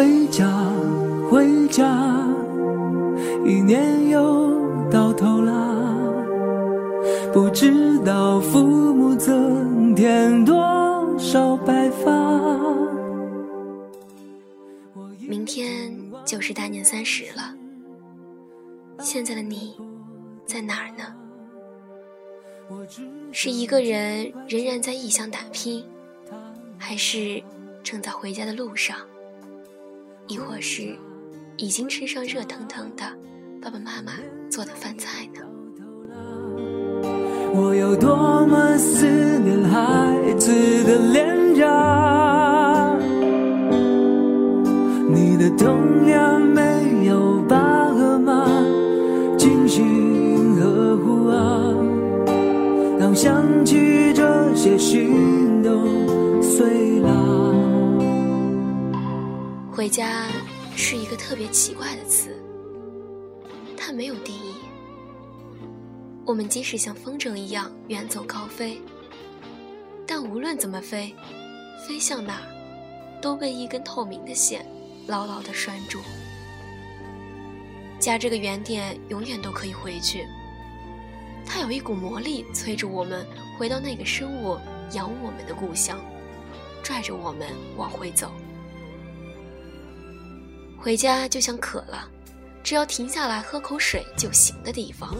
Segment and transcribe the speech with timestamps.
[0.00, 0.48] 回家，
[1.30, 2.26] 回家，
[3.44, 5.52] 一年又到头啦，
[7.34, 8.64] 不知道父
[8.94, 10.56] 母增添多
[11.18, 12.10] 少白发。
[15.28, 17.54] 明天就是大年三十了，
[19.00, 19.76] 现在的你
[20.46, 21.14] 在哪儿呢？
[23.32, 25.84] 是一个人仍然在异乡打拼，
[26.78, 27.42] 还是
[27.82, 28.96] 正在回家的路上？
[30.30, 30.96] 亦或是
[31.56, 33.02] 已经吃上热腾腾的
[33.60, 34.12] 爸爸妈妈
[34.48, 35.40] 做的饭菜呢？
[37.52, 39.08] 我有多么思
[39.40, 40.52] 念孩子
[40.84, 42.96] 的脸颊，
[45.08, 46.29] 你的痛呀
[59.80, 60.26] 回家
[60.76, 62.38] 是一个特别奇怪的词，
[63.78, 64.56] 它没有定义。
[66.26, 68.78] 我们即使像风筝一样远走高飞，
[70.06, 71.14] 但无论怎么飞，
[71.88, 74.66] 飞向哪儿，都被一根透明的线
[75.06, 75.98] 牢牢地拴住。
[77.98, 80.26] 家这个原点永远都可以回去，
[81.46, 84.60] 它有一股魔力催着我们回到那个生我
[84.92, 85.98] 养我们的故乡，
[86.82, 88.30] 拽着我们往回走。
[90.80, 92.08] 回家就像渴了，
[92.62, 95.14] 只要停下来喝口水就行的地方。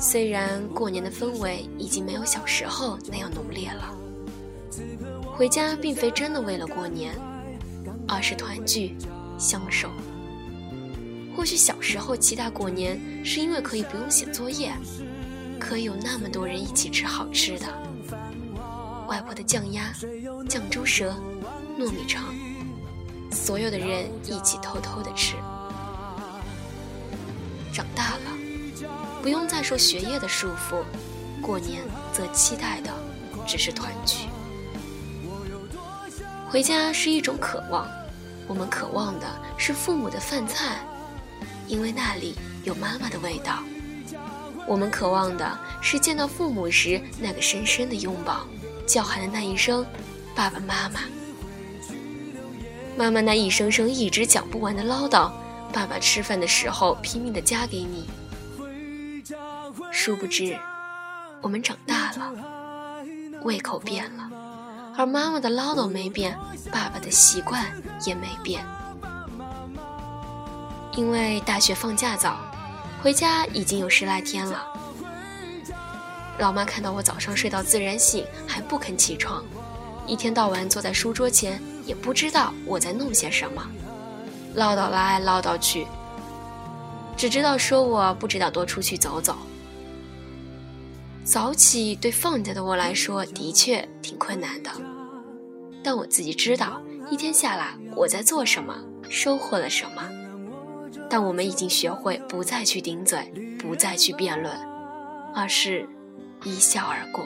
[0.00, 3.94] 虽然过年的氛围已经没有小时候那样浓烈了，
[5.36, 7.14] 回家并非真的为了过年，
[8.06, 8.96] 而是团聚、
[9.38, 9.90] 相守。
[11.36, 14.72] 或许小时候期待过年，是因为可以不用写作业，
[15.60, 17.66] 可以有那么多人一起吃好吃的，
[19.06, 19.92] 外婆的酱鸭、
[20.48, 21.14] 酱猪舌、
[21.78, 22.34] 糯米肠。
[23.30, 25.36] 所有的人一起偷偷的吃。
[27.72, 28.88] 长大了，
[29.22, 30.82] 不用再受学业的束缚，
[31.40, 32.92] 过年则期待的
[33.46, 34.26] 只是团聚。
[36.50, 37.86] 回家是一种渴望，
[38.46, 40.78] 我们渴望的是父母的饭菜，
[41.66, 42.34] 因为那里
[42.64, 43.62] 有妈妈的味道。
[44.66, 48.46] 我们渴望的是见到父母时那个深深的拥抱，
[48.86, 49.86] 叫喊的那一声
[50.34, 51.00] “爸爸妈妈”。
[52.98, 55.30] 妈妈那一声声一直讲不完的唠叨，
[55.72, 58.08] 爸爸吃饭的时候拼命的夹给你。
[59.92, 60.58] 殊不知，
[61.40, 62.32] 我们长大了，
[63.44, 64.28] 胃口变了，
[64.96, 66.36] 而妈妈的唠叨没变，
[66.72, 67.64] 爸爸的习惯
[68.04, 68.66] 也没变。
[70.96, 72.36] 因为大学放假早，
[73.00, 74.66] 回家已经有十来天了。
[76.40, 79.44] 老妈看到我早上睡到自然醒，还不肯起床。
[80.04, 83.66] 一天到晚坐在书桌前，也不知道我在弄些什么，
[84.54, 85.86] 唠叨来唠叨去，
[87.16, 89.34] 只知道说我不知道多出去走走。
[91.24, 94.70] 早起对放假的我来说的确挺困难的，
[95.82, 98.74] 但我自己知道一天下来我在做什么，
[99.08, 100.02] 收获了什么。
[101.08, 104.54] 但我们已经学会不再去顶嘴，不再去辩论，
[105.34, 105.88] 而是
[106.44, 107.24] 一笑而过。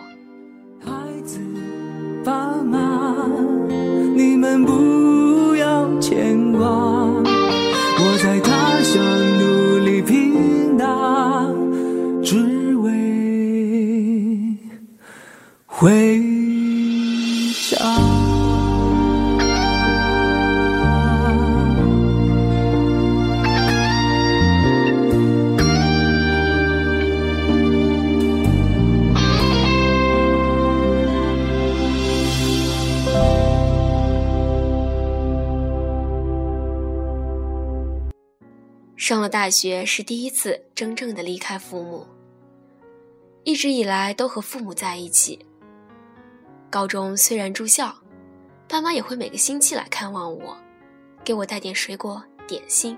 [4.58, 5.01] 不
[39.12, 42.06] 上了大学是第一次真正的离开父母，
[43.44, 45.38] 一直以来都和父母在一起。
[46.70, 47.94] 高中虽然住校，
[48.66, 50.56] 爸妈也会每个星期来看望我，
[51.22, 52.96] 给我带点水果点心。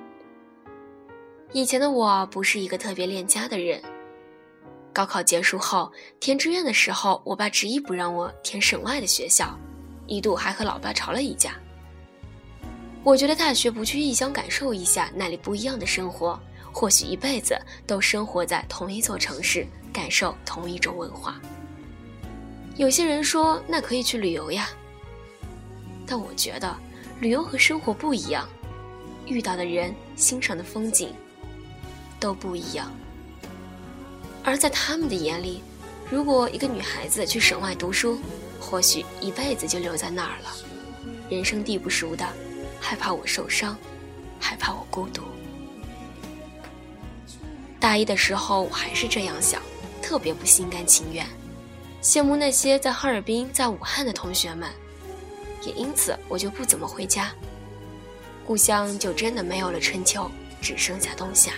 [1.52, 3.82] 以前的我不是一个特别恋家的人，
[4.92, 5.90] 高考结束后
[6.20, 9.58] 填志愿的时候，我爸执意不让我填省外的学校，
[10.06, 11.56] 一度还和老爸吵了一架。
[13.04, 16.40] 我觉得大学不去异乡感受一下那里不一样的生活，
[16.72, 17.54] 或许一辈子
[17.86, 21.38] 都生活在同一座城市，感受同一种文化。
[22.76, 24.70] 有些人说那可以去旅游呀，
[26.06, 26.74] 但我觉得
[27.20, 28.48] 旅游和生活不一样，
[29.26, 31.12] 遇到的人、欣赏的风景
[32.18, 32.90] 都不一样。
[34.42, 35.62] 而在他们的眼里，
[36.10, 38.18] 如果一个女孩子去省外读书，
[38.58, 40.50] 或许一辈子就留在那儿了。
[41.28, 42.26] 人生地不熟的，
[42.84, 43.74] 害怕我受伤，
[44.38, 45.22] 害怕我孤独。
[47.80, 49.62] 大一的时候，我还是这样想，
[50.02, 51.26] 特别不心甘情愿，
[52.02, 54.68] 羡慕那些在哈尔滨、在武汉的同学们，
[55.62, 57.32] 也因此我就不怎么回家，
[58.46, 61.52] 故乡就真的没有了春秋，只剩下冬夏。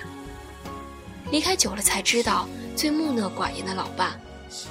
[1.32, 4.16] 离开久了才知道，最木讷寡言的老爸，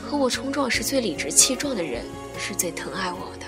[0.01, 2.05] 和我冲撞时最理直气壮的人，
[2.39, 3.45] 是最疼爱我的。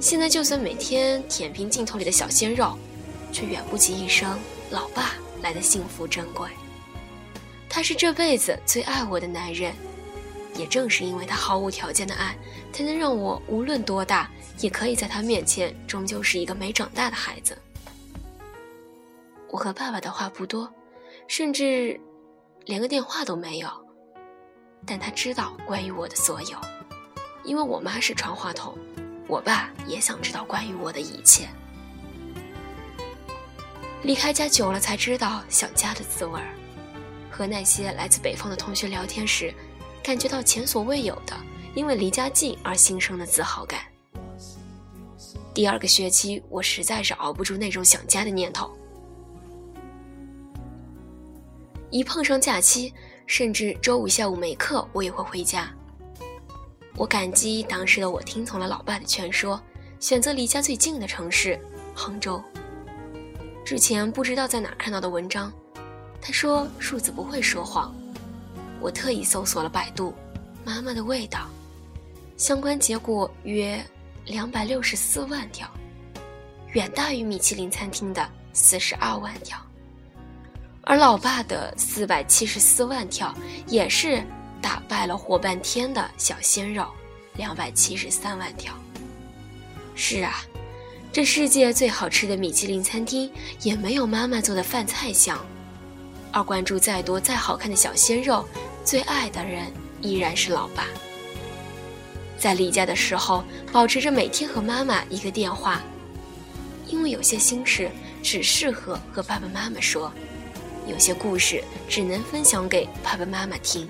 [0.00, 2.76] 现在就算每天舔屏镜头里的小鲜肉，
[3.32, 4.38] 却远不及一声
[4.70, 6.48] “老爸”来的幸福珍贵。
[7.68, 9.74] 他是这辈子最爱我的男人，
[10.54, 12.36] 也正是因为他毫无条件的爱，
[12.72, 17.56] 才能让我无论多大，也可以在他面前终究是一个没长大的孩子。
[19.50, 20.72] 我和爸爸的话不多。
[21.28, 22.00] 甚至
[22.66, 23.68] 连个电话都没有，
[24.86, 26.56] 但他知道关于我的所有，
[27.42, 28.78] 因为我妈是传话筒，
[29.26, 31.48] 我爸也想知道关于我的一切。
[34.02, 36.54] 离开家久了才知道想家的滋味儿，
[37.30, 39.52] 和那些来自北方的同学聊天时，
[40.02, 41.36] 感觉到前所未有的
[41.74, 43.80] 因为离家近而心生的自豪感。
[45.52, 48.70] 第二个学期，我实在是熬不住那种想家的念头。
[51.90, 52.92] 一碰上假期，
[53.26, 55.72] 甚至周五下午没课，我也会回家。
[56.96, 59.60] 我感激当时的我听从了老爸的劝说，
[60.00, 61.58] 选择离家最近的城市
[61.94, 62.42] 杭州。
[63.64, 65.52] 之前不知道在哪看到的文章，
[66.22, 67.94] 他说数字不会说谎。
[68.80, 70.14] 我特意搜索了百度
[70.64, 71.48] “妈妈的味道”，
[72.38, 73.84] 相关结果约
[74.24, 75.68] 两百六十四万条，
[76.72, 79.58] 远大于米其林餐厅的四十二万条。
[80.82, 83.34] 而老爸的四百七十四万条，
[83.66, 84.24] 也是
[84.66, 86.84] 打败了活半天的小鲜肉，
[87.36, 88.74] 两百七十三万条。
[89.94, 90.42] 是啊，
[91.12, 93.30] 这世界最好吃的米其林餐厅，
[93.62, 95.38] 也没有妈妈做的饭菜香。
[96.32, 98.44] 而关注再多再好看的小鲜肉，
[98.84, 99.72] 最爱的人
[100.02, 100.88] 依然是老爸。
[102.36, 105.80] 在离家的时候，保持着每天和妈妈一个电话，
[106.88, 107.88] 因为有些心事
[108.20, 110.12] 只适合和爸爸妈妈说。
[110.88, 113.88] 有些故事只能分享给爸爸妈妈听。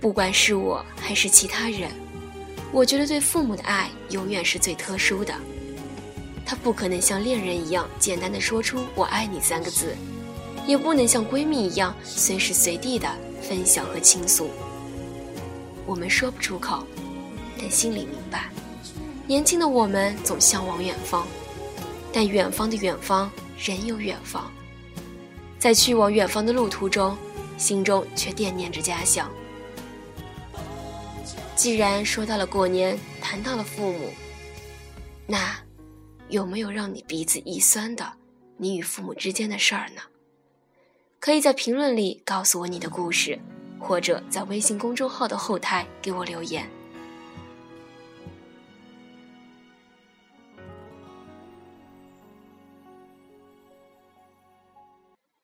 [0.00, 1.90] 不管是我还是其他人，
[2.72, 5.34] 我觉得对父母的爱永远是最特殊的。
[6.46, 9.94] 他不可能像恋人一样简单的说出“我爱你”三个字，
[10.66, 13.08] 也不能像闺蜜一样随时随地的
[13.42, 14.50] 分享和倾诉。
[15.84, 16.84] 我们说不出口，
[17.58, 18.48] 但心里明白。
[19.26, 21.26] 年轻的我们总向往远方，
[22.12, 24.50] 但远方的远方仍有远方。
[25.58, 27.14] 在去往远方的路途中，
[27.58, 29.30] 心中却惦念着家乡。
[31.58, 34.10] 既然说到了过年，谈到了父母，
[35.26, 35.56] 那
[36.28, 38.12] 有没有让你鼻子一酸的
[38.56, 40.00] 你与父母之间的事儿呢？
[41.18, 43.36] 可以在评论里告诉我你的故事，
[43.80, 46.64] 或者在微信公众号的后台给我留言。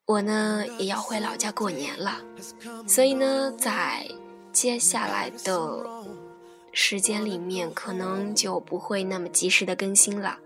[0.06, 2.20] 我呢也要回老家过年了，
[2.86, 4.06] 所以呢，在
[4.54, 5.84] 接下来的
[6.72, 10.38] 时间里面，可能就不会那么及时的更新了。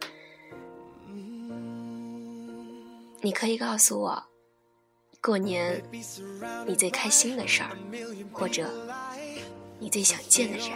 [3.20, 4.24] 你可以告诉我，
[5.20, 5.82] 过年
[6.66, 7.76] 你最开心的事儿，
[8.32, 8.66] 或者
[9.78, 10.70] 你最想见的人，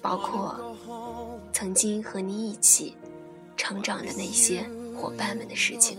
[0.00, 0.74] 包括
[1.52, 2.96] 曾经和你一起
[3.58, 5.98] 成长的那些伙伴们的事情。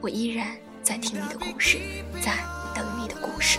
[0.00, 1.78] 我依然在听你的故事，
[2.22, 2.42] 在
[2.74, 3.58] 等你的故事。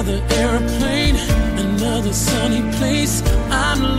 [0.00, 1.16] Another airplane,
[1.58, 3.22] another sunny place.
[3.50, 3.98] I'm